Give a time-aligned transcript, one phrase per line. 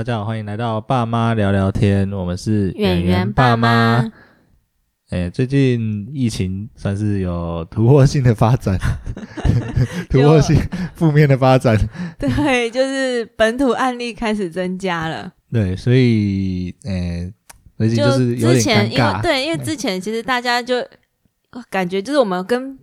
[0.00, 4.02] 大家好，欢迎来到爸妈聊聊天，我们是演员爸妈。
[5.10, 8.78] 哎，最近疫情算是有突破性的发展，
[10.08, 10.56] 突破性
[10.94, 11.76] 负面的发展。
[12.18, 15.30] 对，就是本土案例开始增加了。
[15.52, 17.30] 对，所以，哎，
[17.76, 19.20] 最近就是有点尴尬。
[19.20, 20.76] 对，因为之前其实大家就
[21.68, 22.78] 感觉就是我们跟。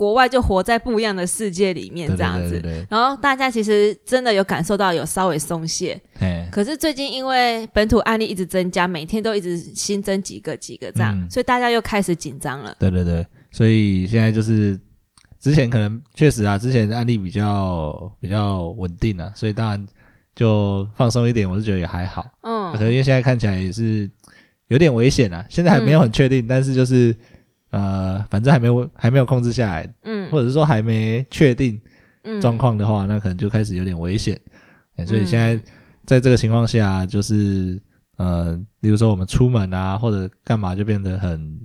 [0.00, 2.58] 国外就活在不一样的世界里面，这样子。
[2.88, 6.00] 然后大家其实真的有感受到有稍微松懈。
[6.50, 12.74] 可是最近因为本土案例一直增加，每天都一直新增几个几个这样，所以大家又开始紧张了。
[12.78, 14.80] 对对对，所以现在就是
[15.38, 19.86] 之前可能确实啊，之前的案例比较比较稳定啊，所以当然
[20.34, 22.24] 就放松一点，我是觉得也还好。
[22.40, 22.72] 嗯。
[22.72, 24.10] 可能因为现在看起来也是
[24.68, 27.14] 有点危险啊，现在还没有很确定，但是就是。
[27.70, 31.80] 呃，反正还没有还没有控制下来，嗯，或者是说还没确定
[32.40, 34.38] 状况的话，那可能就开始有点危险。
[35.06, 35.56] 所以现在
[36.04, 37.80] 在这个情况下，就是
[38.16, 41.58] 呃，比如说我们出门啊，或者干嘛，就变得很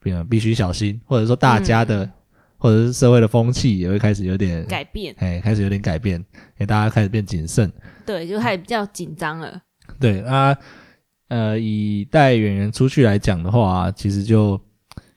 [0.00, 2.10] 变必须小心，或者说大家的
[2.56, 7.70] 或者是社会的风气也会开始有点改变，哎，开始有点改变，因为大家开始变谨慎，
[8.06, 9.60] 对，就开始比较紧张了。
[10.00, 10.56] 对啊，
[11.28, 14.58] 呃，以带演员出去来讲的话，其实就。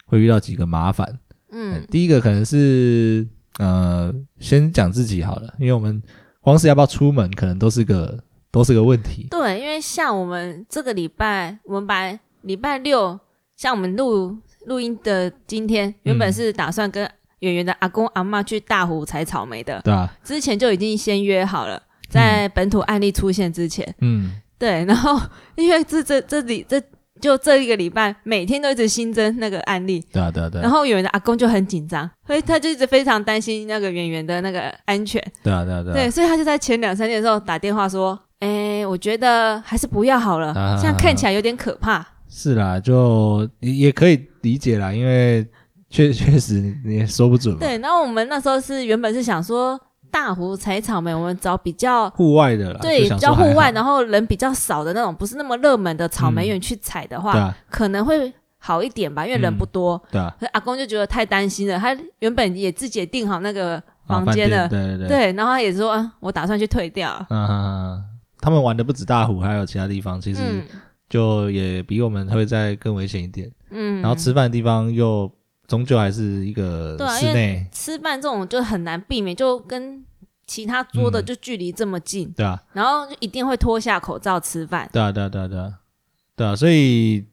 [0.10, 1.20] 会遇到几个麻烦，
[1.52, 3.26] 嗯，第一个可能是
[3.60, 6.02] 呃，先讲自己好了，因为我们
[6.42, 9.28] 光是要不要出门，可能都是个都是个问题。
[9.30, 13.20] 对，因为像我们这个礼拜，我们把礼拜六，
[13.56, 17.08] 像我们录录音的今天，原本是打算跟
[17.42, 25.22] 演员的阿公阿妈去大湖采草莓的，对啊，之前就已经先约好了，在本土案例出现之前，嗯，对，然后
[25.56, 26.82] 因为这这这里这。
[27.20, 30.04] 就这一个礼拜，每天都一直新增那个案例。
[30.12, 30.62] 对啊，对啊，对。
[30.62, 35.22] 然后演员的阿公就很紧张，所以他就一直非常担心那个演员的那个安全。
[35.44, 35.94] 对啊，对啊，对。
[35.94, 45.46] 对，所以他就在前两三天的时候打电话说：“哎，我觉得还是不要好了，这样看起来有点可怕。”是啦，就也也可以理解啦，因为
[45.90, 47.58] 确确实你也说不准。
[47.58, 49.80] 对，然后我们那时候是原本是想说。
[50.12, 60.02] 大湖采草莓，我们找比较户外的，对，比较户外，然后人比较少的那种，不是那么热门的草莓园去采的话，可能会好一点吧，因为人不多。
[60.12, 67.26] 对啊，阿公就觉得太担心了，他原本也自己也订好那个房间了，对对对，然后他也说，我打算去退掉。
[67.30, 68.04] 嗯，
[68.40, 70.42] 他们玩的不止大湖，还有其他地方，其实
[71.10, 73.52] 就也比我们会再更危险一点。
[73.72, 75.32] 嗯，然后吃饭的地方又。
[75.70, 77.66] 终究还是一个室内。
[77.72, 80.04] 吃饭，这种就很难避免，就跟
[80.48, 85.74] 其他桌的就距离这么近，对啊，然后就一定会脱下口罩吃饭，对啊，对啊，对啊，对啊，
[86.36, 87.24] 对啊，所以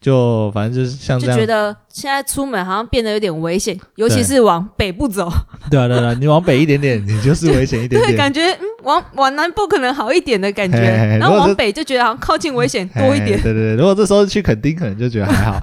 [0.00, 5.30] 就反正就是像这样，就觉得现在出门好像变得有点危险，尤其是往北部走，
[5.70, 10.78] 对啊，对啊， 你往北一点点，你就是危险一点点，感觉嗯，往往南部可能好一点的感觉，
[11.18, 15.60] 然后往北就觉得好像靠近危险多一点，对对对，如果这时候去垦丁，可能就觉得还好。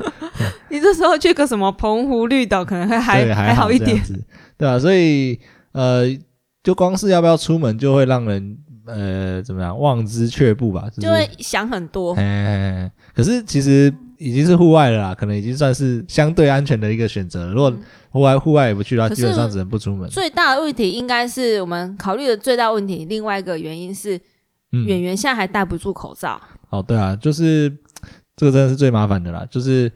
[0.69, 3.99] 你这时候去个什么澎湖绿岛，可能会还还好一点，
[4.57, 5.39] 对啊，所以
[5.71, 6.05] 呃，
[6.63, 12.13] 就光是要不要出门，就会让人呃怎么样望之却步吧，就会想很多。
[12.15, 17.51] 哎，可是其实已经是户外了啦，可能已经算是相对安全的一个选择。
[17.53, 17.73] 如果
[18.11, 20.09] 户外户外也不去的话，基本上只能不出门。
[20.09, 24.19] 最大的问题应该是我们考虑的最大问题，另外一个原因是
[24.87, 26.39] 演员现在还戴不住口罩。
[26.69, 27.69] 哦，对啊，就是
[28.35, 29.91] 这个真的是最麻烦的啦，就是。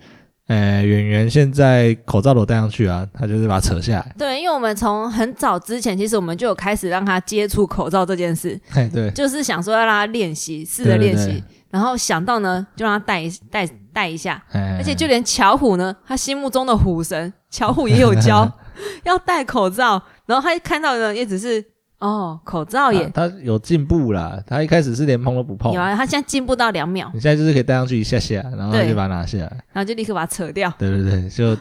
[0.48, 4.16] 呃，演员现在口罩都戴上去啊，他就是把它扯下来。
[4.18, 8.60] 对，因为我们从很早之前，其实我们就有开始让他接触口罩这件事。
[8.94, 14.44] 对，就是想说要让他练习，试着练习，然后想到呢，就让他戴一戴戴一下。
[14.52, 18.52] 而且就连巧虎呢，他心目中的虎神巧虎也有 教
[19.06, 21.73] 要戴口罩，然后他看到呢，也只是。
[22.04, 24.38] 哦，口罩也，他有进步啦。
[24.46, 27.10] 他一开始是连碰都不碰，有啊，他现在进步到两秒。
[27.14, 30.70] 你现在就是可以戴上去一下下，然后就把它拿下来，然后就立刻把它扯掉。
[30.78, 31.58] 对对对，就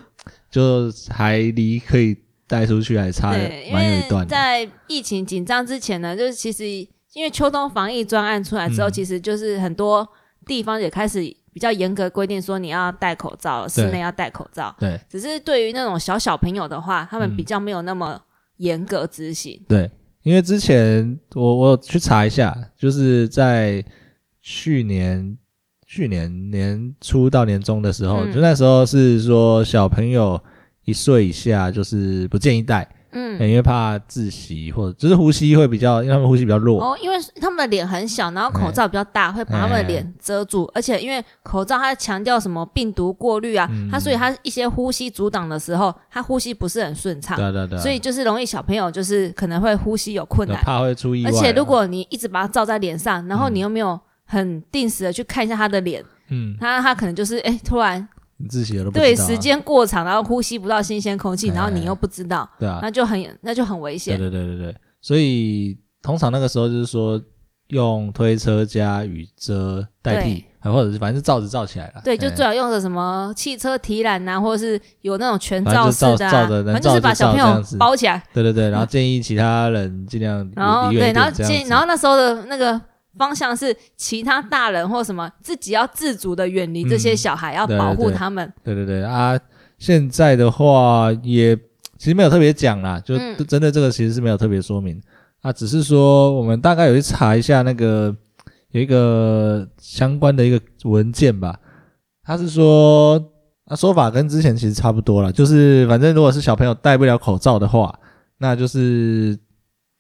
[0.50, 2.16] 就还离可以
[2.48, 3.30] 带出去还差
[3.70, 4.26] 蛮有一段。
[4.26, 10.04] 在疫情紧张之前呢，就是其实因为秋冬防疫专案出来之后，其实就是很多
[10.44, 11.20] 地方也开始
[11.52, 14.74] 比较严格规定说你要戴口罩，室内要戴口罩。
[14.80, 18.20] 对，只是对于那种小小朋友的话，他们比较没有那么
[18.56, 19.64] 严格执行。
[19.68, 19.88] 对。
[20.22, 23.84] 因为之前我我去查一下，就是在
[24.40, 25.36] 去年
[25.86, 30.40] 去年年初到年中的时候，就那时候是说小朋友
[30.84, 32.88] 一岁以下就是不建议戴。
[33.12, 36.82] 嗯，因为怕窒息或者就是呼吸会比较，因为他们呼吸比较弱。
[36.82, 58.08] 哦，因为他们的脸很小，然后口罩比较大，会把他们的脸遮住，而且因为口罩它强调什么病毒过滤啊，它所以它一些呼吸阻挡的时候，它呼吸不是很顺畅，对对对，所以就是容易小朋友就是可能会呼吸有困难，怕会出意外，而且如果你一直把它罩在脸上，然后你又没有很定时的去看一下他的脸，嗯，他他可能就是哎突然
[58.48, 64.18] 自己都对时间过长，然后呼吸不到新鲜空气，然后你又不知道，对啊，那就很那就很危险。
[64.18, 67.20] 对对对对对，所以通常那个时候就是说
[67.68, 70.44] 用推车加雨遮代替。
[70.64, 78.22] 或者是反正是罩子罩起来了，对，就最好用的什么汽车提篮呐，或者是有那种全罩式的，反正就是把小朋友包起来。
[78.32, 82.80] 对对对，然后建议其他人尽量然后对，然后建然后那时候的那个
[83.16, 88.52] 方向是其他大人或什么自己要自主的远离这些小孩，要保护他们。
[88.62, 89.38] 对对对啊，
[89.78, 91.56] 现在的话也
[91.98, 95.00] 其实没有特别讲啦，就针对这个其实是没有特别说明
[95.40, 98.14] 啊，只是说我们大概有去查一下那个。
[98.72, 101.60] 有一个相关的一个文件吧，
[102.24, 103.22] 他是说，
[103.66, 107.94] 啊说法跟之前其实差不多了，就是反正如果是小朋友戴不了口罩的话，
[108.38, 109.38] 那就是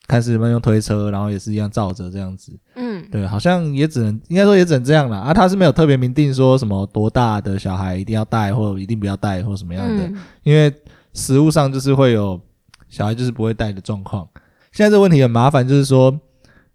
[0.06, 2.58] 看是不用推车，然后也是一样照着这样子。
[2.76, 5.34] 嗯，对，好像也只能应该说也只能这样了啊。
[5.34, 10.10] 他是没有特别明定说什么多大的小孩一定要带或一定不要带或什么样的，
[10.42, 10.72] 因为
[11.14, 12.40] 实物上就是会有
[12.88, 14.28] 小孩就是不会带的状况。
[14.70, 16.20] 现在这个问题很麻烦，就是说，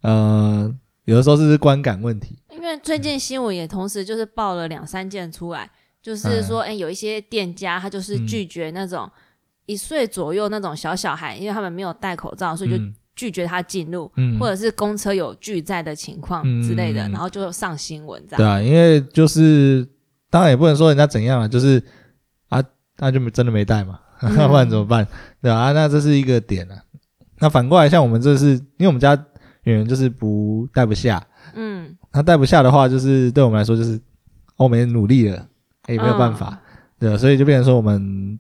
[0.01, 0.77] 嗯。
[1.07, 5.71] 有的时候是观感问题，因为最近新闻也同时就是报了两三件出来，
[6.01, 9.09] 就是说，哎，有一些店家他就是拒绝那种
[9.67, 12.75] 一岁左右那种小小孩，因为他们没有戴口罩，所以就
[13.17, 14.09] 拒绝他进入，
[14.39, 18.37] 或者是公车有拒载的情况之类的，然后就上新闻这样。
[18.37, 19.85] 对啊，因为就是
[20.29, 21.83] 当然也不能说人家怎样啊，就是
[22.47, 22.63] 啊，
[22.99, 25.05] 那就没真的没带嘛，那 不然怎么办？
[25.41, 26.77] 对啊，那这是一个点啊。
[27.39, 29.17] 那反过来，像我们这是因为我们家。
[29.63, 31.21] 演员就是不带不下，
[31.53, 33.99] 嗯，他带不下的话，就是对我们来说就是
[34.55, 35.45] 我们努力了，
[35.89, 36.57] 也没有办法，
[36.97, 38.39] 对所以就变成说我们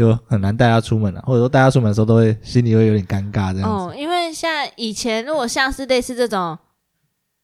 [0.00, 3.64] 就很难带他出门了，或者说带他出门的时候都会心里会有点尴尬这样子。
[3.64, 6.58] 哦，因为像以前如果像是类似这种，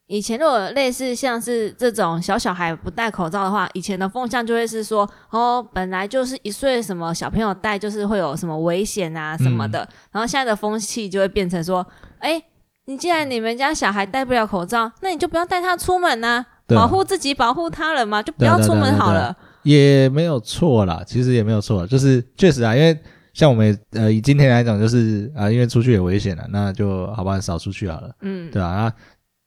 [0.07, 11.85] 以前如果类似像是这种小小孩不戴口罩的话，以前的风向就会是说，哦，本来就是一岁什么小朋友戴就是会有什么危险啊什么的，然后现在的风气就会变成说，
[12.19, 12.41] 哎。
[12.89, 19.35] 你既然你们家小孩戴不了口罩，那你就不要带他出门呐，保护自己，保护他人嘛，就不要出门好了。
[19.67, 22.97] 也没有错啦，其实也没有错，就是确实啊，因为
[23.33, 28.67] 像我们呃以今天来讲，就是啊，因为出去也危险了，那就好吧，少出去好了，嗯，对吧？
[28.67, 28.93] 啊，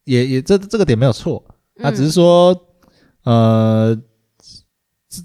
[0.05, 1.43] 也也这这个点没有错，
[1.77, 2.55] 那只是说
[3.25, 3.97] 呃，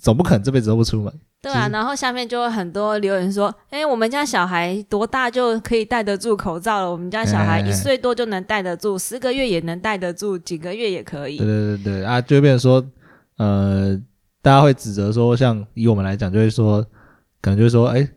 [0.01, 1.13] 总不可能这辈子都不出门。
[1.41, 6.91] 对啊，然后下面就会很多留言说：“哎，我们家小孩多大就可以戴得住口罩了？
[6.91, 12.83] 我们家小孩一岁多就能戴得住，十个月也能戴得住，几个月也可以。”对对对对啊，就会变成说，
[13.37, 13.95] 呃，
[14.45, 16.79] 大家会指责说，像以我们来讲，就会说，
[17.41, 18.07] 可能就会说，哎，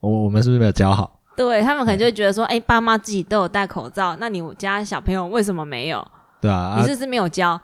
[0.00, 1.20] 我我们是不是没有教好？
[1.36, 6.02] 对他们可能就会觉得说，哎，爸妈自己都有戴口罩，那你家小朋友为什么没有？
[6.40, 7.60] 对啊，你是不是没有教？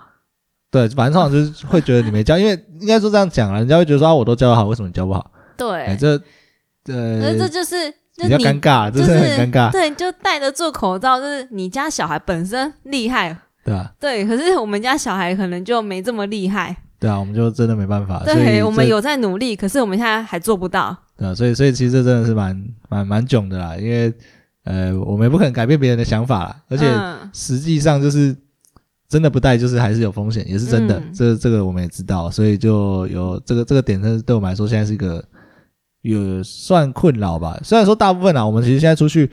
[0.71, 5.31] 对，反正通常就是会觉得你没教，因为应该说这样讲了，人家会觉得说啊，我都教的好，为什么你教不好？
[5.57, 6.21] 对，这
[6.93, 9.73] 呃，这就是比较尴尬，就是很尴尬。
[9.73, 16.84] 对，就戴着做口罩，就是你家小孩本身厉害，对啊，对，可是我们家小孩可能就没这么厉害。
[17.05, 18.23] 对啊，我们就真的没办法。
[18.25, 20.97] 对，我们有在努力，可是我们现在还做不到。
[21.17, 24.13] 对啊，所以所以其实这真的是蛮蛮蛮囧的啦，因为
[24.65, 26.87] 呃，我们也不可能改变别人的想法啦，而且
[27.33, 28.35] 实际上就是。
[29.07, 31.01] 真的不带，就是还是有风险，也是真的。
[31.15, 35.23] 这这个我们也知道，所以就有这个这个点，是，对我们来说现在是一个
[36.01, 37.57] 有算困扰吧。
[37.63, 39.31] 虽然说大部分啊，我们其实现在出去，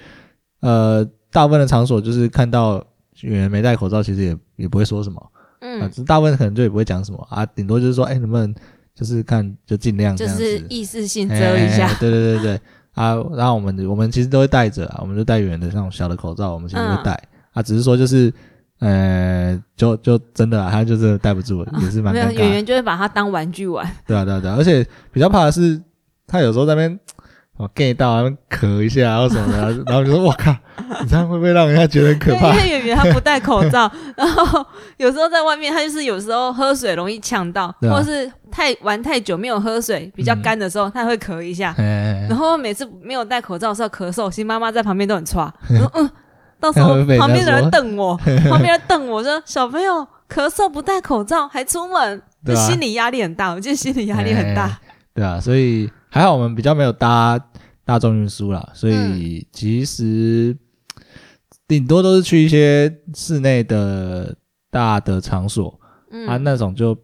[0.60, 2.76] 呃，大部分的场所就是看到
[3.22, 5.32] 演员没戴口罩，其实也也不会说什么。
[5.62, 8.54] 嗯，大部分可能就也不会讲什么啊，顶多就是说，哎，能不能
[8.94, 11.92] 就是看就尽量这样子，就是意识性遮一下。
[12.00, 12.62] 对对对对
[12.94, 17.12] 啊，然后我们我们其实都会戴着啊，我们就戴圆的那种小的口罩，我们其实会戴
[17.54, 18.32] 啊，只是说就是。
[18.82, 22.32] 呃，就就真的，他就是戴不住，也是蛮尴尬。
[22.32, 23.88] 演员就会把它当玩具玩。
[24.08, 25.80] 对啊，对啊，对啊，而且比较怕的是，
[26.26, 27.00] 他有时候在那边
[27.58, 30.52] 哦 get 到，咳一下，然后什么的， 然后就说：“我靠，
[31.02, 34.66] 你这样会不会让人家觉得很可怕？”因为演员他不戴口罩，然后
[34.98, 41.76] 有时候在外面，他就是有时候喝水容易呛到，或是太玩太久没有喝水，比较干的时候，他会咳一下。
[42.28, 45.54] 然后每次没有戴口罩的时候咳嗽，新妈妈在旁边都很差。
[45.94, 46.10] 嗯。
[46.60, 48.16] 到时候旁边的人瞪我，
[48.48, 54.80] 旁边人瞪我说：“小朋友咳嗽不戴口罩还出门，就心理压力很大。”我觉得心理压力很大。
[55.16, 57.40] 对啊，所以还好我们比较没有搭
[57.86, 60.56] 大众运输啦，所以其实
[61.66, 64.36] 顶多都是去一些室内的
[64.70, 65.80] 大的场所
[66.28, 66.96] 啊，那种就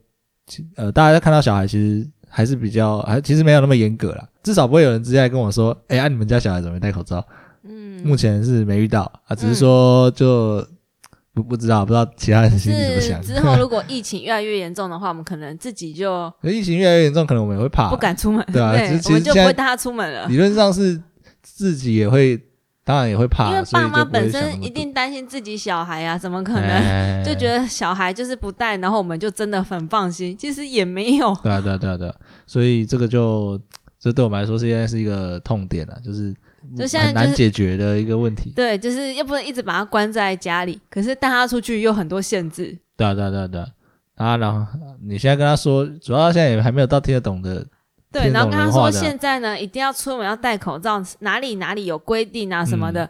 [0.75, 7.25] 呃，大家看到小孩其实还是比较还其实没有那么严格啦，至少不会有人直接来跟我说：“哎，啊，你们家小孩怎么没戴口罩？”
[7.63, 8.01] 嗯。
[8.05, 10.65] 目前是没遇到啊，只是说就
[11.37, 13.21] 不不知道，不知道其他人心里怎么想。
[13.21, 18.71] 之后如果 疫情越来越严重的话，我们可能自己就疫情越来越严重，可能我们也会怕，不敢出门，对啊，
[19.05, 20.25] 我们就不会带他出门了。
[20.27, 20.99] 理论上是
[21.43, 22.35] 自己也会，
[22.83, 30.35] 当然也会怕，因为爸妈本身一定担心自己小孩啊，怎么可能就觉得小孩就是不带，然后我们就真的很放心？
[30.35, 31.37] 其实也没有。
[31.43, 32.15] 对啊，对啊，对啊，对啊，
[32.47, 33.61] 所以这个就
[33.99, 36.33] 这对我们来说现在是一个痛点了，就是。
[36.75, 38.51] 就现在难解决的一个问题。
[38.55, 42.77] 对，就是又不能一直把他关在家里，可是带他出去又很多限制。
[42.95, 43.67] 对啊，对啊，对啊，对啊。
[44.15, 44.65] 啊，然后
[45.01, 47.65] 你现在跟他说，主要现在也还没有到听得懂的。
[48.11, 53.07] 对，然后跟他说，现在呢一定要出门要戴口罩，哪里哪里有规定啊什么的。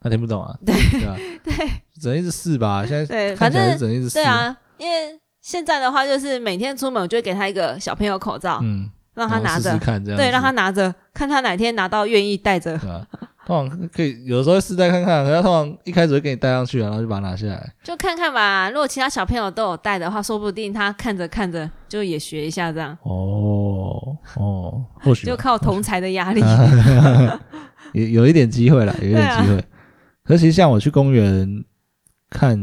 [0.00, 0.54] 他听不懂啊。
[0.66, 0.74] 对
[1.42, 1.54] 对，
[2.00, 2.84] 整一直试吧。
[2.86, 8.60] 现在对，反正整一直对啊，因为现在的话就是每天出门，我就会给他一个小朋友口罩。
[8.62, 8.90] 嗯。
[9.18, 9.78] 让他拿着，
[10.16, 12.78] 对，让他拿着，看他哪天拿到愿意带着。
[13.46, 17.74] 通常可以，有时候试戴看看，可是通常一开始会给你戴上去，然后就把它拿下来。
[17.82, 22.96] 就看看吧，如果其他小朋友都有戴的话，说不定他看着看着就也学一下这样。
[23.02, 26.42] 哦哦，或许就靠同才的压力，
[27.94, 29.64] 有有一点机会了，有一点机会。
[30.24, 31.64] 可是其实像我去公园
[32.30, 32.58] 看。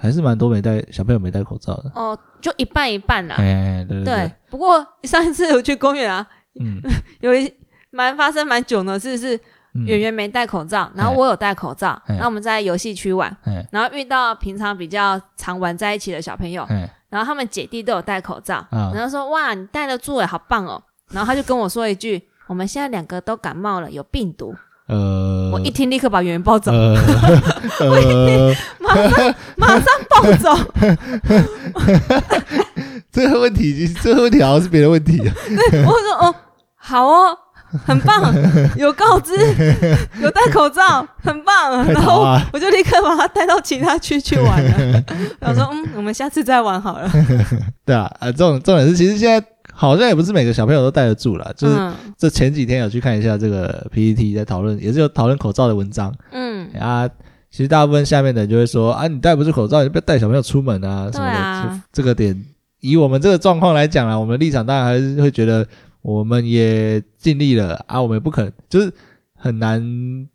[0.00, 1.90] 还是蛮多没戴小朋友没戴口罩的。
[1.94, 3.36] 哦，就一半一半啦。
[3.38, 4.32] 哎，对对。
[4.50, 6.26] 不过上一次我去公园啊，
[6.60, 6.80] 嗯，
[7.20, 7.52] 有一
[7.90, 9.38] 蛮发生蛮久的事是，
[9.86, 13.36] 圆圆没戴口罩，然后我有戴口罩，然后我们在游戏区玩，
[13.70, 16.66] 然后遇到平常比较常玩在一起的小朋友，
[17.08, 24.54] 然后他们姐弟都有戴口罩，然后说哇你戴得住哎，好棒哦，然后他就跟我说一句，我们现在两个都感冒了，有病毒。
[24.86, 30.54] 呃，我一听立刻把圆圆抱走， 我一听马上马上抱走。
[33.10, 35.16] 这个问题，这个问题好像是别的问题。
[35.18, 36.34] 对我说哦，
[36.76, 37.34] 好哦，
[37.86, 38.30] 很棒，
[38.76, 39.32] 有告知，
[40.20, 41.82] 有戴口罩，很棒。
[41.86, 45.02] 然后我就立刻把他带到其他区去玩了。
[45.40, 47.10] 我说嗯，我们下次再玩好了。
[47.86, 49.46] 对啊，呃，这种重点是，其实现在。
[49.76, 56.14] 好像也不是每个小朋友都戴得住了，就是这前几天有去看一下这个 PPT 在讨论，也是有讨论口罩的文章。
[56.30, 57.08] 嗯啊，
[57.50, 61.80] 其实大部分下面的人就会说啊，你戴不住口罩，你不要带小朋友出门啊什么的。
[61.92, 62.40] 这个点，
[62.80, 65.66] 以我们这个状况来讲啊，我们的立场当然还是会觉得，
[66.02, 68.92] 我们也尽力了啊，我们也不可能，就是
[69.36, 69.82] 很难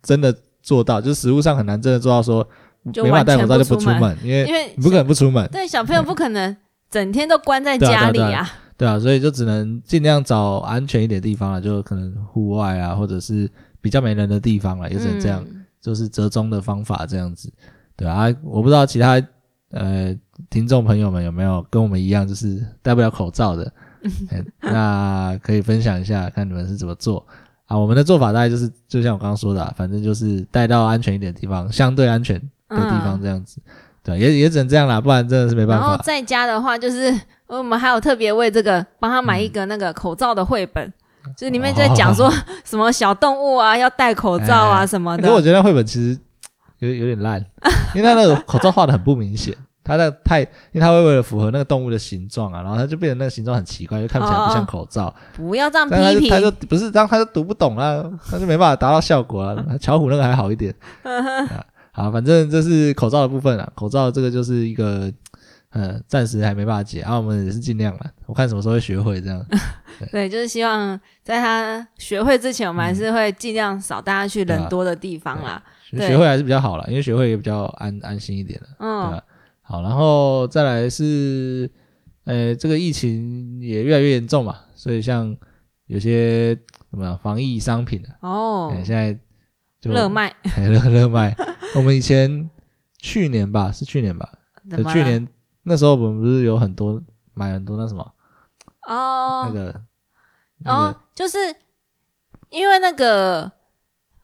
[0.02, 2.46] 真的做到，就是实物上很难真的做到说，
[3.02, 5.48] 没法戴口罩就不出门，因为因为你不可能不出门。
[5.50, 6.54] 对，小朋友不可能
[6.90, 8.46] 整天都关在家里啊。
[8.80, 13.46] 对啊，所以就只能尽量找安全一点地方了，就可能户外啊，或者是
[13.78, 15.44] 比较没人的地方了，也只能这样，
[15.82, 17.52] 就是折中的方法这样子。
[17.94, 19.22] 对啊，我不知道其他
[19.72, 20.18] 呃
[20.48, 23.70] 听众朋友们有没有跟我们一样，就是戴不了口罩的，
[24.62, 27.22] 那可以分享一下，看你们是怎么做
[27.66, 27.76] 啊？
[27.76, 33.60] 我们的做法大概就是，就像我刚刚说的，啊反正就是带到安全一点的地方，相对安全的地方这样子。
[34.02, 35.86] 对，也也只能这样啦，不然真的是没办法。
[35.86, 37.14] 然后在家的话，就是。
[37.58, 40.92] 我们还有特别为这个帮他买一个那个口罩的绘本，
[41.36, 42.32] 就是里面在讲说
[42.64, 45.28] 什么小动物啊 要戴口罩啊什么的。
[45.28, 46.18] 可我觉得绘本其实
[46.78, 47.44] 有有点烂，
[47.94, 49.52] 因为他那个口罩画的很不明显，
[49.82, 55.12] 他那太，因为他会为了符合那个动物的形状啊，然后他就变成那个形状很奇怪，就看起来不像口罩。
[55.34, 59.56] 不要这样批评，他就不是，这样他就读不懂啊，他就没办法达到效果啊。
[59.80, 60.72] 巧虎那个还好一点，
[61.90, 65.12] 好，反正这是口罩的部分啊，口罩这个就是一个。
[65.72, 68.10] 嗯，暂时还没办法解，啊，我们也是尽量了。
[68.26, 69.44] 我看什么时候会学会这样。
[70.10, 75.62] 对，就是希望在他学会之前，我们还是会尽量少带他去人多的地方啦。
[75.90, 78.68] 学会还是比较好了，因为学会也比较安安心一点的。
[78.80, 79.22] 嗯，
[79.62, 81.70] 好，然后再来是，
[82.24, 85.36] 呃，这个疫情也越来越严重嘛，所以像
[85.86, 86.52] 有些
[86.90, 89.16] 什么防疫商品哦，现在
[89.80, 91.36] 就热卖， 热热卖。
[91.76, 92.50] 我们以前
[92.98, 94.28] 去年吧，是去年吧，
[94.92, 95.28] 去年。
[95.70, 97.00] 那时候我们不是有很多
[97.32, 98.12] 买很多那什么
[98.88, 99.80] 哦，那个
[100.64, 101.38] 哦，就是
[102.48, 103.52] 因为那个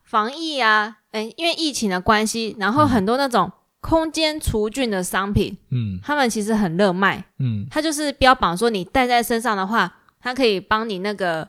[0.02, 11.48] 防疫啊，哎，因为疫情的关系，然后很多那种空间除菌的商品，嗯，他们其实很热卖，嗯，它就是标榜说你戴在身上的话，它可以帮你那个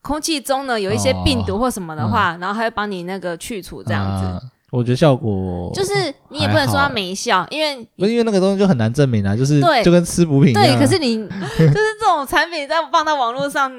[0.00, 4.48] 空气中呢有一些病毒或什么的话，然后还会帮你那个去除这样子。
[4.76, 5.92] 我觉得效果就是
[6.30, 10.64] 你也不能说它没效，因为不是因为那个东西就很难证明啊，就是就跟吃补品一样。
[10.64, 13.70] 对，可是你 就是这种产品在放到网络上，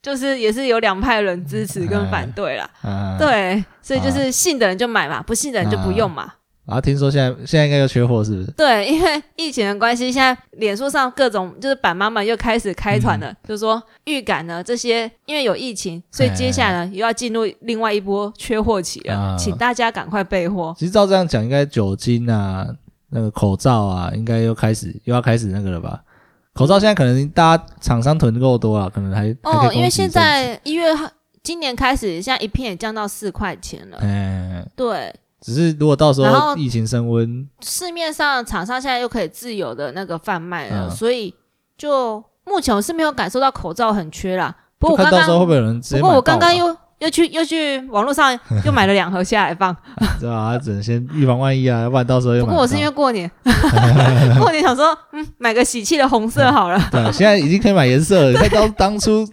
[0.00, 2.70] 就是也是有两派人支持跟反对啦。
[3.18, 6.32] 对，所以就是信的人就买嘛，不信的人就不用嘛。
[6.66, 8.50] 啊，听说现在现在应该又缺货，是不是？
[8.52, 20.74] 对，因为疫情的关系，现在脸书上各种就是板妈们又开始开团了，就是说预感呢，这些因为有疫情，所以接下来呢又要进入另外一波缺货期了，请大家赶快备货。
[20.78, 22.66] 其实照这样讲，应该酒精啊，
[23.10, 26.02] 那个口罩啊，应该又开始又要开始那个了吧？
[26.54, 30.86] 口罩现在可能大家厂商囤够多了，可能还哦，因为现在一月
[31.42, 33.98] 今年开始，现在一片也降到四块钱了。
[34.00, 35.14] 嗯，对。
[35.44, 41.34] 只是如果到时候疫情升温，市面上厂商现在又可以自由的那个贩卖了，所以
[41.76, 44.56] 就目前我是没有感受到口罩很缺啦。
[44.78, 45.78] 不过我刚刚会不会有人？
[45.80, 48.32] 不过我刚刚又又去又去网络上
[48.64, 49.76] 又买了两盒下来放，
[50.18, 50.56] 对吧？
[50.56, 52.46] 只能先预防万一啊，要不然到时候又。
[52.46, 53.30] 不过我是因为过年，
[54.40, 56.80] 过年想说，嗯，买个喜气的红色好了。
[56.90, 58.40] 对，现在已经可以买颜色了。
[58.48, 59.28] 当当初。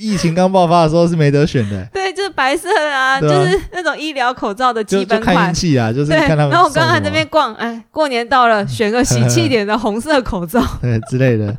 [0.00, 5.36] 疫情刚爆发的时候是没得选的，对，就是白色啊，就是那种医疗口罩的基本款。
[5.36, 6.50] 看运气啊，就是看他们。
[6.50, 11.54] 然后我刚刚在那边逛，哎，过年到了，选个喜气点的红色口罩， 对之类的。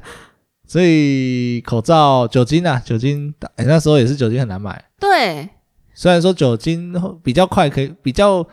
[0.65, 4.83] 所以口罩酒精啊，酒精，哎，那时候也是酒精很难买。
[5.00, 5.48] 对，
[5.93, 8.43] 虽然说酒精比较快，可以比较，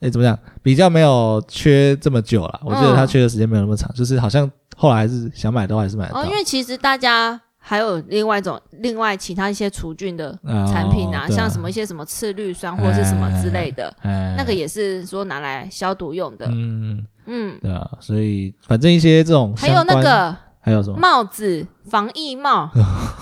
[0.00, 0.38] 哎，怎么讲？
[0.62, 2.60] 比较没有缺这么久了。
[2.64, 6.20] 我觉得它缺的时间没有那么长，就是好像后来还是想买都还是买得到。
[6.20, 7.40] 哦，因为其实大家。
[7.64, 13.94] 还有另外一种，另外其他一些除菌的产品啊，像什么一些什么次氯酸或是什么之类的，
[14.36, 16.46] 那个也是说拿来消毒用的。
[16.50, 20.98] 嗯嗯，对啊，所以反正一些这种还有那个还有什么？
[20.98, 22.68] 帽子，防疫帽，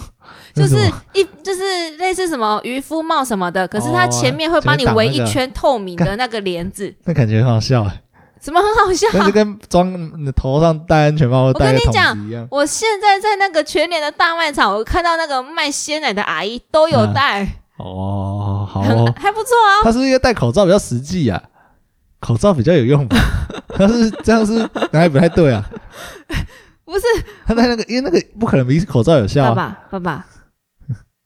[0.54, 0.76] 就是
[1.12, 1.61] 一就是
[1.99, 7.85] 类似什么渔夫帽什么的，可是它前面会帮你围一圈透明的那个帘子， 那感觉很好笑。
[7.85, 8.02] 哎。
[8.40, 9.06] 怎么很好笑？
[9.12, 9.92] 那就跟装
[10.25, 12.49] 你头上戴安全帽或戴筒子一样。
[12.50, 17.47] 我现在在那个全年的大卖场，我看到那个卖鲜奶的阿姨都有戴。
[17.76, 18.80] 哦，好，
[19.16, 19.85] 还不错啊。
[19.85, 21.42] 他是应该戴口罩比较实际啊，
[22.18, 23.16] 口罩比较有用吧？
[23.76, 25.64] 他是这样是哪里不太对啊？
[26.84, 27.06] 不是，
[27.47, 29.54] 他戴那个，因为那个不可能比口罩有效。
[29.54, 30.26] 爸爸，爸爸，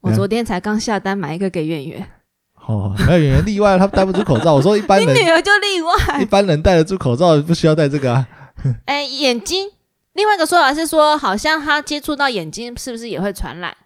[0.01, 2.07] 我昨天才刚下单买一个给圆圆。
[2.67, 4.55] 哦，那演员例外，他戴不住口罩。
[4.55, 8.27] 我说一般人， 你女儿就例外，一般人戴得住口罩，不需要戴这个啊。
[8.87, 9.69] 哎，眼睛，
[10.15, 13.77] 另外一个说法是说，好像他接触到眼睛，是不是也会传染？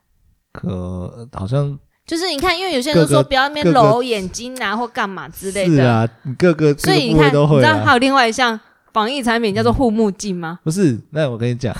[0.53, 5.75] 可好像就是你看，因为有些人都说不要那边揉眼睛啊，或干嘛之类的。
[5.75, 8.59] 是啊，各个所以你看，你知道还有另外一项
[8.93, 10.61] 防疫产品叫做护目镜吗？
[10.63, 11.75] 不是，那我跟你讲。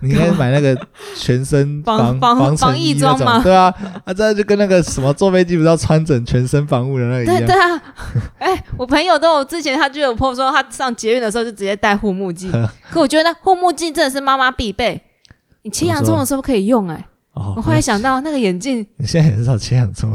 [0.00, 0.76] 你应该买那个
[1.16, 3.40] 全身 防防防疫装吗？
[3.42, 3.72] 对啊，
[4.04, 7.36] 啊，这就跟那个什么坐飞机不是要穿整全身防护的那个一样。
[7.38, 7.82] 对对啊，
[8.38, 12.50] 哎，我朋友都有之前他就有朋友说他上捷运的时候就直接戴护目镜，
[12.90, 15.00] 可我觉得护目镜真的是妈妈必备，
[15.62, 17.06] 你切洋葱的时候可以用哎。
[17.32, 20.12] 我后来想到那个眼镜，你现在很少切洋葱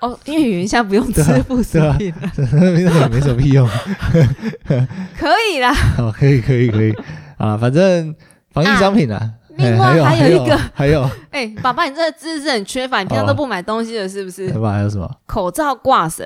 [0.00, 3.68] 哦，因为云下不用吃副食品了，没什么屁用。
[5.16, 6.92] 可以啦，哦，可以可以可以
[7.38, 8.14] 啊，反正。
[8.54, 14.48] 防疫商品啊，另外还有一个， 还有，哎，爸爸，你这个知识很缺乏，你平常都不买东西的，是不是？
[14.50, 15.10] 爸爸还有什么？
[15.26, 16.24] 口罩挂绳。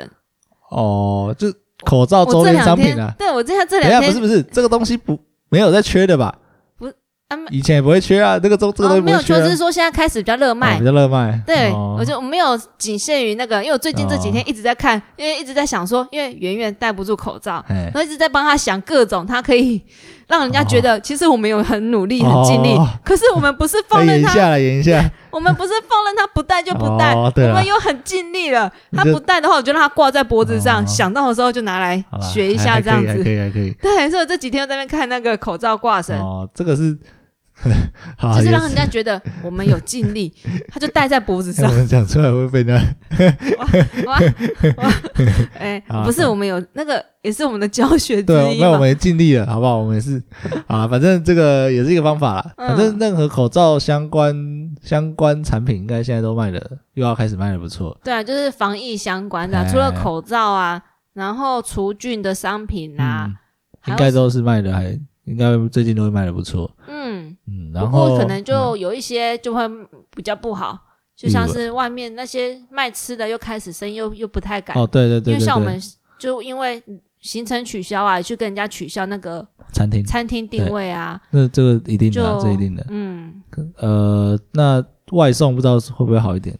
[0.70, 1.50] 哦，就
[1.84, 3.12] 口罩周边商品啊。
[3.18, 6.36] 对，我记得这两天不是不是这个东西不没有在缺的吧？
[7.50, 11.38] 以前也不会缺啊，这个都这个都没有缺，只是说现在开始比较热卖，比较热卖。
[11.46, 19.82] 对，我就没有仅限于那个，因为我最近这几天一直在看，因为一直在想说，因为圆圆戴不住口罩，然后一直在帮他想各种他可以
[20.26, 28.72] 让人家觉得，其实我们有很努力、很尽力，可是我们不是放任他，演一下，演一下， 我们不是放任他不戴就不戴，我们又很尽力了。
[28.92, 33.70] 他不戴的话，我就让他挂在脖子上，想到的时候就拿来学一下这样子，可以，可以。
[33.82, 36.96] 对，所以我这几天在那边看那个口罩挂绳，哦，这个是。
[38.36, 40.32] 就是让人家觉得我们有尽力，
[40.70, 41.68] 他就戴在脖子上。
[41.86, 42.80] 讲出来会被那。
[45.58, 48.60] 哎，不是，我们有那个，也是我们的教学之一。
[48.60, 49.78] 那我们尽力了，好不好？
[49.78, 50.22] 我们也是
[50.68, 52.52] 啊，反正这个也是一个方法啦。
[52.56, 54.34] 反正任何口罩相关
[54.82, 57.98] 相关产品，应该现在都卖的又要开始卖的不错。
[58.04, 60.80] 对啊，就是防疫相关的，除了口罩啊，
[61.14, 63.32] 然后除菌的商品啊，
[63.86, 64.98] 应该都是卖的还。
[65.28, 67.36] 应该最近都会卖的不错，嗯。
[67.46, 69.62] 嗯，然后可能就有一些就会
[70.14, 70.78] 比较不好，
[71.16, 74.76] 就像是外面那些卖吃的又开始生意又又不太敢。
[74.76, 75.80] 哦，对对对，因为像我们
[76.18, 76.82] 就因为
[77.20, 80.04] 行程取消啊，去跟人家取消那个餐厅。
[80.04, 83.42] 餐厅定位啊，那这个一定的，这一定的，嗯，
[83.76, 86.56] 呃，那外送不知道会不会好一点，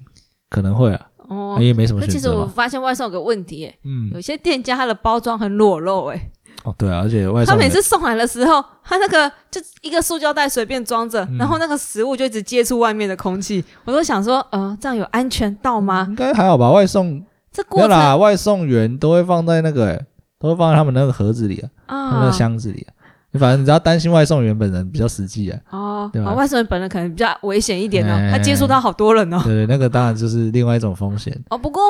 [0.48, 2.00] 可能会啊，哦，因为没什么。
[2.00, 6.30] 那其实我发现外送有个问题，嗯，有些店家它的包装很裸露，哎。
[6.64, 16.06] 哦，对啊，而且外送他每次送来的时候，他那个就一个塑胶袋随便装着，然后那个食物就一直接触外面的空气，我都想说，呃，这样有安全到吗？
[16.08, 20.04] 应该还好吧，外送这过啦，外送员都会放在那个，
[20.38, 22.94] 都会放在他们那个盒子里啊，那个箱子里啊。
[23.30, 26.32] 你反正你只要担心外送员本人比较实际啊，哦，对吧？
[26.32, 29.38] 外送员本人可能比较危险一点哦，他接触到好多人哦。
[29.44, 31.58] 对对，那个当然就是另外一种风险哦。
[31.58, 31.82] 不过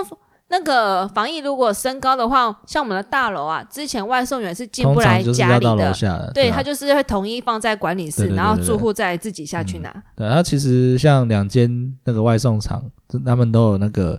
[0.50, 9.94] 那个防疫如果升高的话，像我们的大楼啊，之前外送员是进不来家里的，对他就是会统一放在管理室，然后住户再自己下去拿。
[10.16, 12.82] 对，他其实像两间那个外送厂，
[13.26, 14.18] 他们都有那个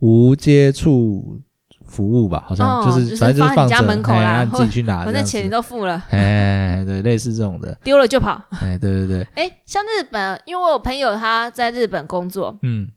[0.00, 1.40] 无接触
[1.86, 6.02] 服务吧，好像就是反正就是放家门口啦，自己去拿，反正钱你都付了。
[6.10, 8.38] 哎，对，类似这种的，丢了就跑。
[8.60, 9.26] 哎，对对对。
[9.36, 12.88] 哎，像日本，因为我有朋友他在日本工作，嗯。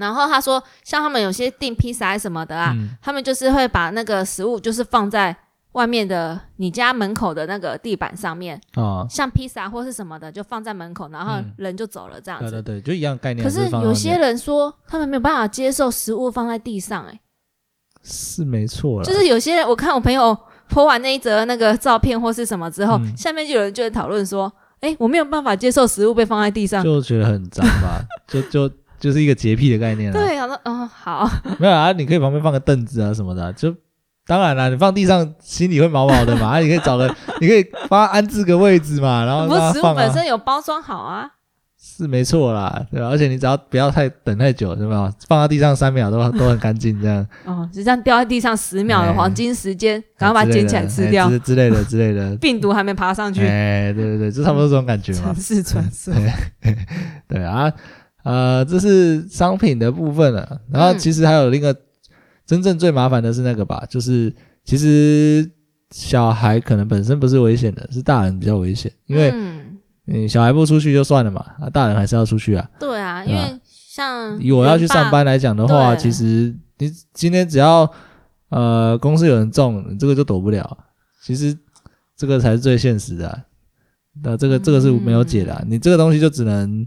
[0.00, 5.36] 然后他说，像他们有些订披萨什么的啊，他们就是会把那个食物就是放在
[5.72, 12.50] 外面的你家门口的那个地板上面啊，像披萨或是什么的，就放在门口，然后人就走了这样子。
[12.50, 13.46] 对对对，就一样概念。
[13.46, 17.20] 可是有些人说，他们没有办法接受食物放在地上，哎，
[18.02, 20.36] 是没错就是有些人，我看我朋友
[20.68, 28.68] 拍完那一则那个照片或是什么之后，下面就有人就会讨论说，哎，我没有办法接受食物被放在地上，就觉得很脏吧，就 就。
[29.00, 30.18] 就是一个洁癖的概念了。
[30.18, 31.28] 对，我说，嗯，好。
[31.58, 33.74] 没有啊，你可以旁边放个凳子啊什么的，就
[34.26, 36.46] 当然了，你放地上心里会毛毛的嘛。
[36.54, 41.28] 啊，你可以找个，你可以帮他安置个位置嘛，然后不是食物本身有包装好啊。
[41.82, 45.10] 是没错啦，对吧而且你只要不要太等太久，对吧？
[45.26, 47.26] 放到地上三秒都 都很干净，这样。
[47.46, 52.36] 哦，就这样掉在地上十秒的黄金时间，赶快把它捡起来吃掉之类的之类的。
[52.36, 53.40] 病毒还没爬上去。
[53.46, 55.32] 哎，对对对，就差不多这种感觉嘛。
[55.32, 56.12] 城市传说。
[57.26, 57.72] 对啊。
[58.22, 61.74] 呃，这是商品的部分了，然后其实还有另一个
[62.44, 64.30] 真正最麻烦的是那个吧，就是
[64.62, 65.50] 其实
[65.90, 69.32] 小孩可能本身不是危险的，是大人比较危险，因为
[70.06, 72.70] 嗯，小孩不出去就算了嘛，啊，大人还是要出去啊。
[72.78, 77.90] 对啊，因为像以我要去上班来讲的话，其实你今天只要
[78.50, 80.76] 呃公司有人中，你这个就躲不了。
[81.22, 81.56] 其实
[82.16, 83.44] 这个才是最现实的，
[84.22, 86.86] 那这个这个是没有解的，你这个东西就只能。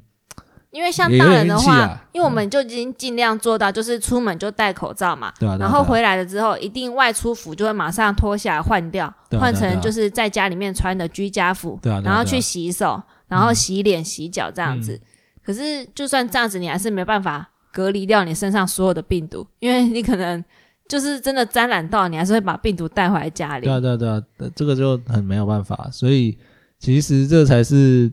[0.73, 5.31] 因为像大人的话，因为我们就已经尽量做到，就是出门就戴口罩嘛。
[5.39, 5.55] 对啊。
[5.59, 11.77] 然后回来了之后，一定外出服就会马上脱下来换掉，换成就是在家里面穿的居家服。
[11.79, 12.01] 对啊。
[12.03, 14.99] 然后去洗手，然后洗脸、洗脚这样子。
[15.45, 20.43] 可是就算这样子，你还是没办法隔离掉你身上所有的病毒，因为你可能
[20.89, 23.65] 就是真的沾染到，你还是会把病毒带回来家里。
[23.65, 24.23] 对啊，对啊，对啊，
[24.55, 25.87] 这个就很没有办法。
[25.91, 26.35] 所以
[26.79, 28.11] 其实这才是。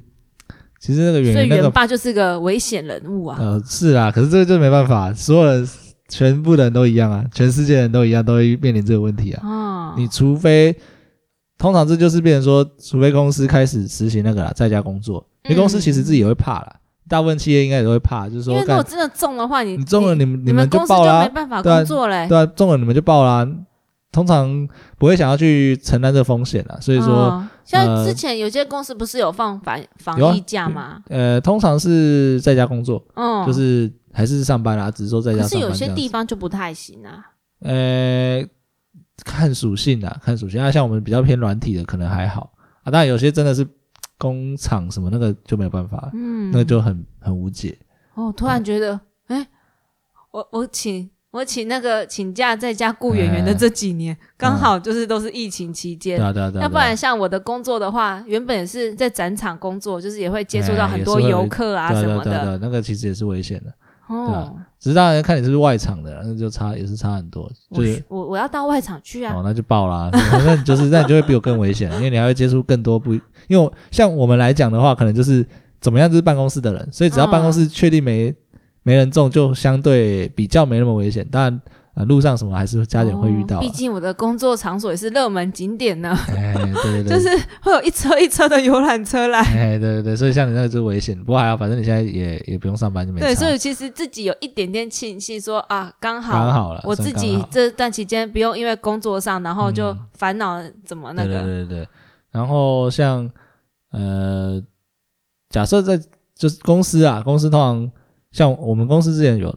[0.81, 3.37] 其实那个所以元霸就是个危险人物啊。
[3.39, 5.69] 呃，是啊，可是这个就没办法，所有人
[6.09, 9.43] 全部的人都一样啊，全世界人都一样，都会面临这个问题啊。
[9.45, 9.95] 哦。
[9.99, 10.75] 你除非，
[11.59, 22.27] 通常这就是变成说，除非公司开始实行那个啦，在家工作，因为公司其实自己也会怕啦，大部分企业应该也都会怕，就是说，因为如果真的中的话，你你中了，你们你们就爆啦，没办法工作嘞。
[22.27, 23.47] 对啊，中了你们就爆啦。
[24.13, 24.69] 通常
[24.99, 31.01] 不会想要去承担这风险啊，所以说，像之前有些公司不是有放防防疫假吗？
[31.09, 35.43] 呃，通常是在家工作，嗯，就是还是上班啦，只是说在家。
[35.43, 37.25] 可是有些地方就不太行啊。
[37.61, 38.45] 呃，
[39.25, 42.91] 看属性啊，看属性啊，像我们比较偏软体的，可能还好啊。
[42.91, 43.65] 当然有些真的是
[44.19, 47.79] 工厂什么那个就没有办法，嗯，那个就很很无解。
[48.15, 49.47] 哦，突然觉得，哎，
[50.33, 51.09] 我我请。
[51.33, 56.19] 我请那个请假在家雇演员的这几年，刚好就是都是疫情期间，
[56.61, 63.73] 要不然像我的工作的话，原本是在展场工作，就是也会接触到很多游客啊什么的，那个其实也是危险的，
[64.09, 67.49] 哦，只是当然看你是不是外场的，那就差也是差很多。
[67.73, 70.11] 就是我我要到外场去啊，哦，那就爆啦，
[70.45, 73.15] 那就是那你就会比我更危险，因为你还会接触更多不，
[73.47, 75.47] 因为像我们来讲的话，可能就是
[75.81, 78.35] 怎么样就是办公室的人，所以只要办公室确定没。
[78.83, 81.61] 没人中就相对比较没那么危险，但
[81.95, 83.61] 呃路上什么还是加点会遇到。
[83.61, 86.17] 毕竟我的工作场所也是热门景点呢。
[86.29, 87.29] 哎，对对对， 就是
[87.63, 89.41] 会有一车一车的游览车来。
[89.41, 93.21] 哎，对对对，所以像你那个就危险，不过还好，反正你现在也也不用上班就没。
[93.21, 101.43] 对，所以其实自己有一点点庆幸，说啊，刚好刚好了，我自己这段期间不用因为工作上，然后就烦恼怎么那个。
[101.43, 101.89] 对对对对，
[102.31, 103.29] 然后像
[103.91, 104.63] 呃，
[105.51, 106.01] 假设在
[106.35, 107.91] 就是公司啊，公司通常。
[108.33, 109.55] 像我们公司之前有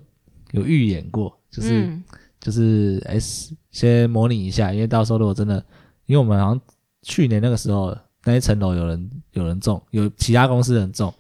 [0.52, 2.00] 有预演过，就是
[2.40, 5.64] 就是 S 先模拟一下，因为到时候如果真的，
[6.06, 6.62] 因为我们好像
[7.04, 11.14] 去年那个时候那一层楼有人有人中，有其他公司人中，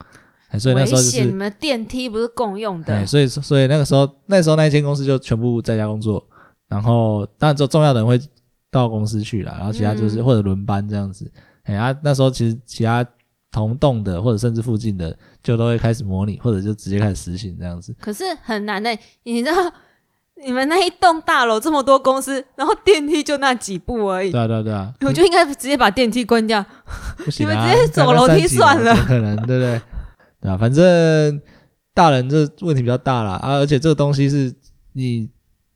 [0.57, 6.25] 所以那时候就是你们电梯不是共用的，所以所以那个时候那时候那一间公司就全部在家工作，
[6.67, 8.19] 然后当然就重要的人会
[8.71, 11.31] 到公司去了，然后其他就是或者轮班这样子，
[11.63, 13.07] 哎啊那时候其实其他。
[13.53, 17.95] 同栋的或者甚至附近的，就都会开始模拟，或者就直接开始实行这样子。
[17.99, 18.89] 可是很难的，
[19.21, 19.71] 你知道，
[20.43, 24.31] 你们那一栋大楼这么多公司，然后电梯就那几步而已。
[24.31, 26.65] 对啊对啊对啊，我就应该直接把电梯关掉。
[27.17, 28.95] 不行啊，你们直接走楼梯算了。
[29.05, 29.81] 可能对不对？
[30.41, 31.39] 对啊，反正
[31.93, 34.51] 大人这问题比较大了啊，而且这个东西是
[34.93, 35.29] 你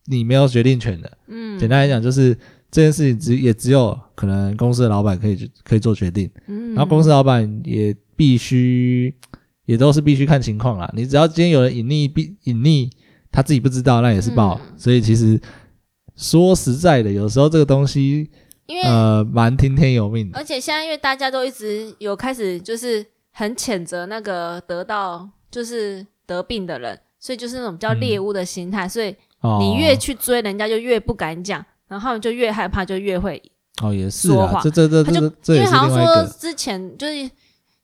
[0.06, 1.18] 你没有决定权的。
[1.28, 2.36] 嗯，简单来讲就是
[2.70, 6.30] 这件事情只也只有可能公司的老板可以可以做决定。
[6.48, 9.14] 嗯，然后公司老板也必须
[9.66, 10.92] 也都是必须看情况啦。
[10.96, 12.90] 你只要今天有人隐匿必隐匿，
[13.32, 14.60] 他自己不知道，那也是报。
[14.76, 15.40] 所以其实
[16.16, 18.30] 说实在的，有时候这个东西，
[18.66, 20.38] 因为呃蛮听天由命的。
[20.38, 27.00] 而且现在因为大家都一直有开始就是很谴责那个得到就是得病的人。
[27.20, 29.14] 所以就是那种比较猎物的心态，所以
[29.60, 33.42] 你越去追人家，就越不敢讲，然后就越害怕，就越会
[33.82, 34.62] 哦，也是说谎。
[34.64, 37.30] 这这这这这因为好像说之前就是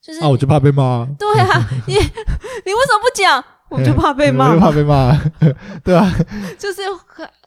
[0.02, 1.08] 就是啊，我就怕被骂。
[1.18, 3.44] 对啊，你你为什么不讲？
[3.70, 5.20] 我就怕被骂， 就怕被骂，
[5.84, 6.14] 对啊，
[6.60, 6.82] 就是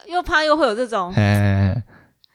[0.07, 1.81] 又怕又会有这种哎，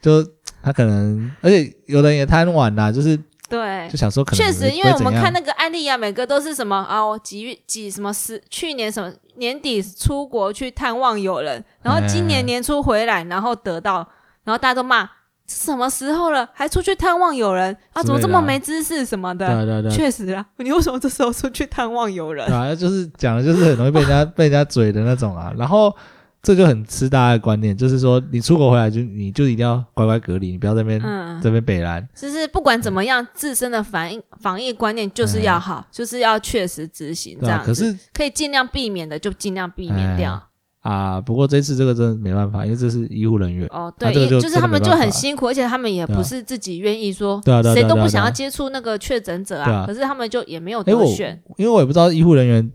[0.00, 0.24] 就
[0.62, 3.18] 他可能，而且有人也贪玩啦，就是。
[3.50, 14.06] 对，就想说可能，确实，因为我们看那个案例啊，每个都是什么啊，几月几什么十，去年什么年底出国去探望友人，然后今年年初回来，然后得到，
[14.44, 15.08] 然后大家都骂，
[15.46, 18.02] 什么时候了还出去探望友人啊？
[18.02, 19.46] 怎么这么没知识什么的？
[19.46, 22.46] 对对对，确实啊，你为什么这时候出去探望友人？
[22.48, 25.94] 啊，就是讲的就是很容易被人家 被人家嘴的那种啊，然后。
[26.42, 31.00] 这就很吃大家的观念，就是说你出国回来就你就一定要乖乖隔离，你不要这边
[31.40, 32.04] 这边北蓝。
[32.16, 37.62] 就是不管怎么样，自身的防疫防疫观念就是要好，就是要确实执行这样。
[37.64, 40.42] 可是可以尽量避免的就尽量避免掉
[40.80, 41.20] 啊。
[41.20, 47.40] 不过这次这个真的没办法，因为这是医护人员哦，对，就是他们就很辛苦，而且他们也不是自己愿意说，
[47.72, 49.84] 谁都不想要接触那个确诊者啊。
[49.86, 52.72] 可是他们就也没有得选，因为我也不知道医护人员。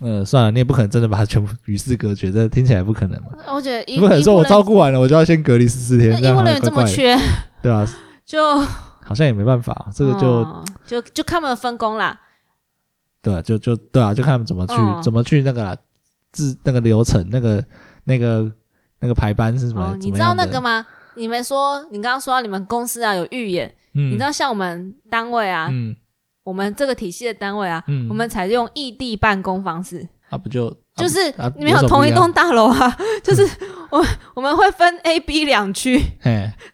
[0.00, 3.28] 呃，算了，你也不可能真的把它全部与世隔绝，这听起来不可能嘛。
[3.54, 6.12] 我觉得不可能说，我照顾完了，我就要先隔离十四天。
[6.12, 7.14] 医护人员这么缺，
[7.62, 7.86] 对啊，
[8.24, 12.18] 就好像也没办法，这个就就就看他们分工啦。
[13.20, 15.76] 对，就就对啊，就看他们怎么去怎么去那个
[16.32, 17.62] 治那个流程，那个
[18.04, 18.50] 那个
[19.00, 19.94] 那个排班是什么？
[20.00, 20.86] 你知道那个吗？
[21.16, 25.70] 你们说你刚刚说到你们公司啊有预演，你知道像我们单位啊。
[26.50, 30.04] 我们这个体系的单位啊，我们采用异地办公方式。
[30.28, 32.96] 啊，不就就是你们有同一栋大楼啊？
[33.22, 33.48] 就是
[33.90, 36.02] 我我们会分 A、B 两区。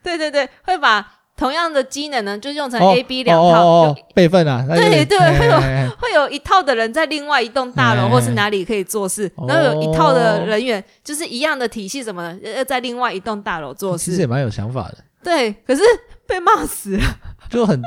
[0.03, 4.65] 对对对，会把同样的机能呢，就用成 A、B 两套备份啊。
[4.67, 14.05] 对对，会有会有一套的人在另外一栋大楼或是哪里可以做事，然后有一套的人员就是一样的体系什么的，要在另外一栋大楼做事。
[14.07, 14.99] 其实也蛮有想法的。
[15.23, 15.83] 对，可是
[16.27, 17.03] 被骂死了，
[17.51, 17.83] 就很。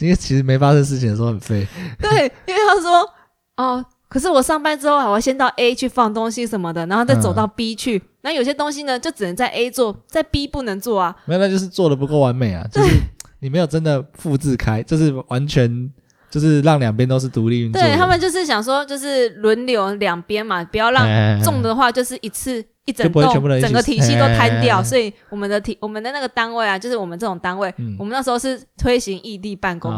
[0.00, 1.66] 因为其实没发生事情的时候很废。
[2.00, 3.08] 对，因为他说
[3.56, 8.02] 哦，可是我上班之后，我要先到 A 去放东西什么的，然后再走到 B 去。
[8.22, 11.14] 那有些东西呢，就只能在 A 做，在 B 不能做啊。
[11.26, 12.90] 没有，那就是做的不够完美啊，就是
[13.40, 15.90] 你没有真的复制开，就是完全
[16.30, 17.80] 就是让两边都是独立运作。
[17.80, 21.06] 对他们就是想说，就是轮流两边嘛，不要让
[21.42, 22.64] 重的话就是一次。
[22.86, 23.22] 一整栋
[23.60, 29.92] 整个体系都瘫掉，所以我们的体我们的那个单位啊，就是我们这种单位，我们那时候是推行异地办公，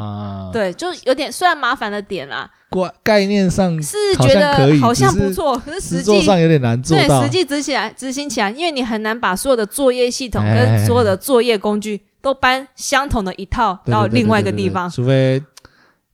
[0.53, 15.43] 对，就有点虽然麻烦的点啦，概概念上是觉得好像不错，可是实际上有点难做到，对，实际执起来执行起来，因为你很难把所有的作业系统跟所有的作业工具都搬相同的一套到另外一个地方，除非。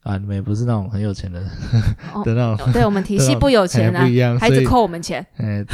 [0.04, 1.40] 啊，你们也不是那种很有钱的
[2.24, 5.64] 的那种，对我们体系不有钱啊，不一样，还是扣我们钱，哎，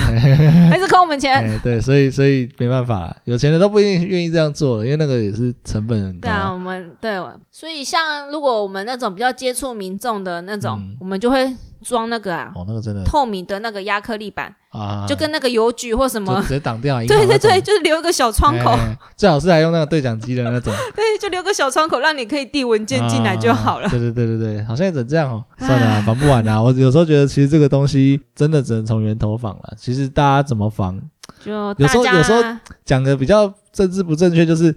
[0.71, 6.29] 还是 扣我们钱，对，所以所以没办法，有钱的都不一定愿意这样做，因为那个也是成本很高。
[6.29, 11.53] 对啊，我们对，所以像如果我们那种比较接触民众的那种，我们就会。
[11.83, 16.99] 装那个啊，哦，那个真的透明的那个亚克力板啊，就跟那个邮局或什么直接挡掉。
[17.09, 18.79] 对对对，就是留一个小窗口，
[19.17, 20.73] 最好是还用那个对讲机的那种。
[20.95, 23.89] 对，就留个小窗口，让你可以递文件进来就好了。
[23.89, 25.45] 对对对对对，好像也只能这样哦。
[25.59, 26.61] 算了，防不完啊。
[26.63, 29.75] 我有时候觉得，其实这个东西真的只能从源头防了。
[29.77, 31.01] 其实大家怎么防，
[31.43, 32.43] 就有时候有时候
[32.85, 34.75] 讲的比较政治不正确，就是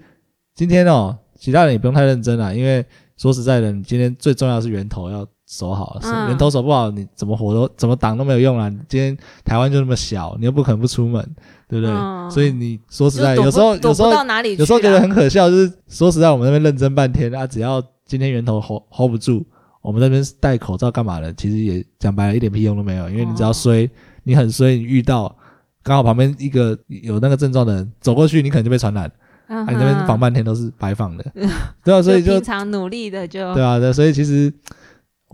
[0.56, 2.86] 今天哦，其他人也不用太认真了，因为
[3.18, 5.28] 说实在的，你今天最重要是源头要。
[5.46, 8.70] 守好，人头守不好，你怎么活都怎么挡都没有用啊！
[8.88, 11.22] 今天台湾就那么小，你又不可能不出门，
[11.68, 11.94] 对不对？
[12.32, 19.46] 所以你说实在，有时候有时候到哪里有时候觉得很可笑，就是说实在，我们那边认真半天啊，只要今天源头 hold hold 不住，
[19.82, 21.32] 我们那边戴口罩干嘛的？
[21.34, 23.88] 其实也讲白了，一点屁用都没有，因为你只要衰，
[24.24, 25.36] 你很衰，你遇到
[25.84, 29.12] 刚好旁边一个有那个症状的人走过去，你可能就被传染，
[29.48, 31.26] 啊，你那边防半天都是白防的，
[31.84, 34.52] 对啊，所以就平常努力的就对啊，对，所以其实。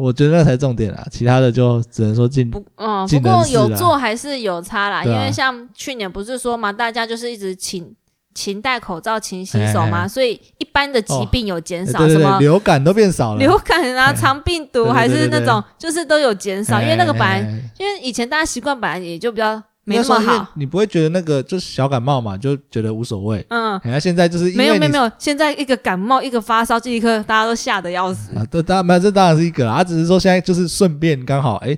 [0.02, 7.94] 我觉得那才重点啦，其他的就只能说进不，嗯，不过有做还是有差啦，因为像去年不是说嘛，大家就是一直勤
[8.34, 17.40] 勤戴口罩、勤洗手嘛，所以一般的疾病有减少，什么流感都变少了，流感啊、 肠病毒还是那种，就是都有减少，因为那个本来
[17.78, 20.48] 因为以前大家习惯本来也就比较没那么好。
[20.56, 23.46] 你不会觉得那个就是小感冒嘛，就觉得无所谓。
[23.50, 28.36] 嗯，你看现在就是没有没有没有，现在一个感冒一个发烧，这一刻大家都吓得要死。
[28.36, 31.78] 啊，这当然没有，这当然是一个啦，他，只是说现在就是顺便刚好哎。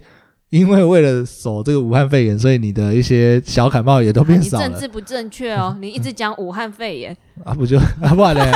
[0.51, 4.67] 因为为了守这个武汉肺炎，所以你的一些小感冒也都变少了。
[4.67, 8.51] 政治不正确哦， 你一直讲武汉肺炎啊，不就 啊不然呢？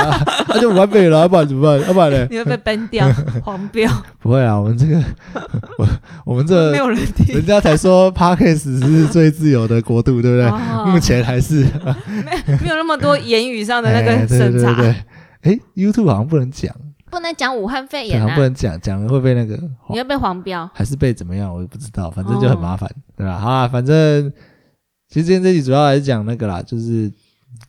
[0.48, 1.80] 那就武汉肺炎了，啊不然怎么办？
[1.88, 2.28] 要不然呢？
[2.30, 3.10] 你会被 ban 掉，
[3.42, 3.90] 黄标。
[4.20, 5.02] 不会啊，我们这个
[5.78, 5.88] 我
[6.26, 10.50] 我们这没有人听，人家才说 Parkes 是最自由的国度，对不对？
[10.92, 14.70] 目前还是没没有那么多言语上的那个审查。
[15.40, 16.74] 哎，YouTube 好像不能讲。
[17.10, 18.34] 不能讲武汉肺炎啊！
[18.34, 19.56] 不能讲，讲了会被那个，
[19.88, 21.54] 你会被黄标，还是被怎么样？
[21.54, 23.38] 我也不知道，反正就很麻烦，对吧？
[23.38, 24.30] 好啊，反正
[25.08, 27.10] 其实今天这集主要还是讲那个啦，就是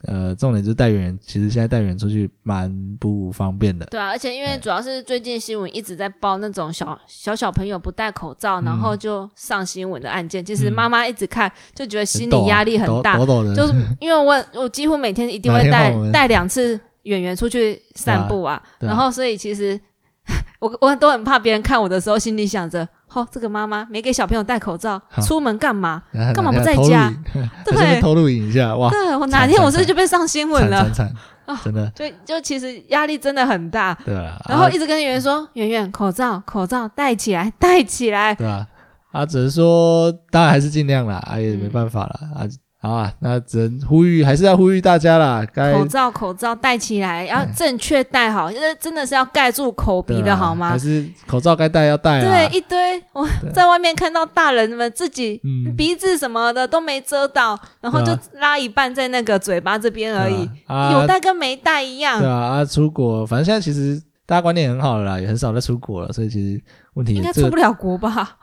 [0.04, 2.70] 呃，重点就是带员，其实现在带员出去蛮
[3.00, 3.86] 不方便的。
[3.86, 13.18] 对啊，而且因为主要是最近新闻一直在报那种小小小朋友不戴口罩，然后就上新闻的案件，其实妈妈一直看就觉得心理压力很大，
[13.56, 16.78] 就是因为我我几乎每天一定会带带两次。
[17.08, 19.80] 演员出去散步啊，然后所以其实
[20.60, 26.04] 我我都很怕别人看我的时候，心里想着：哦，这个妈妈没给小朋友戴口罩，出门干嘛？
[26.34, 27.14] 干嘛不在家？
[27.66, 28.90] 对， 偷录影一下哇！
[28.90, 30.90] 对我哪天我是就被上新闻了，
[31.64, 31.90] 真的。
[31.96, 34.38] 就就其实压力真的很大，对啊。
[34.50, 38.36] 然后一直跟圆圆说：圆圆，口罩口罩戴起来，戴起来。
[38.36, 38.68] 对啊，
[39.14, 42.44] 啊，只是说当然还是尽量啦，啊也没办法了啊。
[42.88, 45.46] 好啊，那只能呼吁，还是要呼吁大家啦。
[45.74, 50.70] 口罩口罩戴起来，要正确戴好，因为真的是要盖住口鼻的好吗？
[50.72, 52.22] 还是口罩该戴要戴啊？
[52.22, 55.42] 对，一堆我在外面看到大人们自己
[55.76, 60.50] 鼻子什么的都没遮到，然后就拉一半在那个嘴巴这边而已，
[60.94, 62.20] 有戴跟没戴一样。
[62.20, 68.38] 对啊，啊，出国，反正现在其实大家观念很好了啦，也很少在出国了，所以其实问题应该出不了国吧？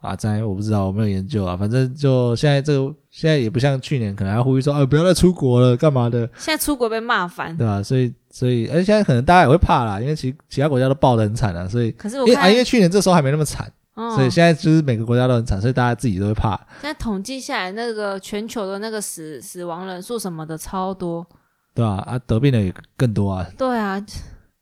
[0.00, 1.56] 啊，在我不知道，我没有研究啊。
[1.56, 6.20] 反正就现在这个，现在也不像去年，可能要呼吁说，啊，不要再出国了，干嘛的？
[6.36, 7.82] 现在出国被骂烦，对吧？
[7.82, 16.54] 所以，所以，而且现在可能大家也会怕啦，因为其其他国家都爆的很惨了，所以，可是我啊，因为去年这时候还没那么惨，所以现在就是每个国家都很惨，所以大家自己都会怕。
[16.80, 21.26] 现在统计下来，那个全球的那个死死亡人数什么的超多，
[21.74, 23.44] 对啊，啊，得病的也更多啊。
[23.58, 24.00] 对啊。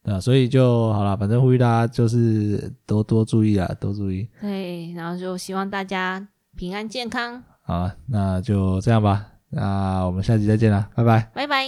[0.05, 4.27] 啊，所以就好了，反正呼吁大家就是多多注意啊，多注意。
[4.41, 7.43] 对，然后就希望大家平安健康。
[7.67, 11.29] 好了，那就这样吧，那我们下期再见了，拜拜。
[11.35, 11.67] 拜拜。